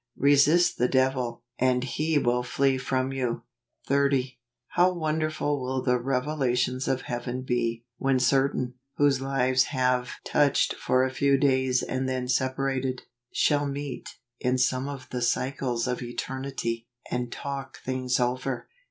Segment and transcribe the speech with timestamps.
[0.17, 3.87] "Resist the devil, and he will flee from you." 96 AUGUST.
[3.89, 4.39] 30.
[4.69, 11.03] How wonderful will the revelations of Heaven be, when certain, whose lives have touched for
[11.05, 16.43] a few days and then separated, shall meet, in some of the cycles of eter¬
[16.45, 18.67] nity, and talk things over